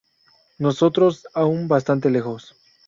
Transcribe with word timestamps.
nosotros, 0.57 1.27
aún 1.35 1.67
bastante 1.67 2.09
lejos 2.09 2.55